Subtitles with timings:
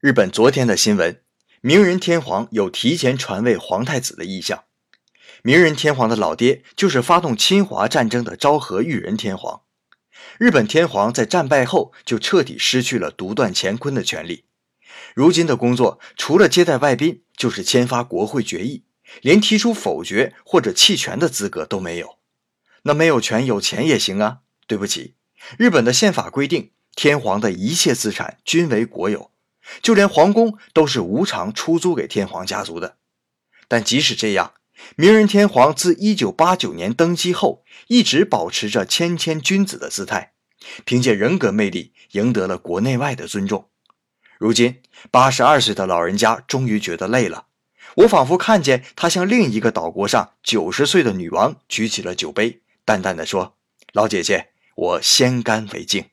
[0.00, 1.20] 日本昨天的新闻，
[1.60, 4.62] 明仁天皇有提前传位皇太子的意向。
[5.42, 9.62] 明仁天皇的老爹就是发动侵华战争的昭和裕仁天皇。
[10.38, 14.44] 日本天皇在战败后就彻底失去了独断乾坤的权利。
[15.16, 18.84] 如今的工作除了接待外宾，就是签发国会决议，
[19.20, 22.18] 连提出否决或者弃权的资格都没有。
[22.82, 24.42] 那没有权有钱也行啊？
[24.68, 25.16] 对不起，
[25.58, 29.32] 日本的宪法规定，天皇的一切资产均为国有。
[29.82, 32.96] 就连皇宫都是无偿出租给天皇家族的，
[33.68, 34.54] 但即使这样，
[34.96, 40.32] 明仁天皇自1989年登基后，一直保持着谦谦君子的姿态，
[40.84, 43.68] 凭借人格魅力赢得了国内外的尊重。
[44.38, 47.46] 如今，82岁的老人家终于觉得累了，
[47.96, 53.56] 我仿佛看见他向另一个岛国上90岁的女王举起了酒杯，淡淡的说
[53.92, 56.04] ：“老姐姐，我先干为敬。”